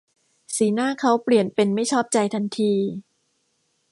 [0.55, 2.73] สีหน้าเค้าเปลี่ยนเป็นไม่ชอบใจทันที